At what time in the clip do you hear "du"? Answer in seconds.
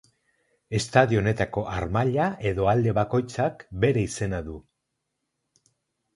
4.49-4.59